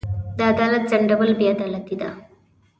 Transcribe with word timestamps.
د 0.37 0.39
عدالت 0.51 0.83
ځنډول 0.91 1.29
بې 1.39 1.47
عدالتي 1.53 1.95
ده. 2.01 2.09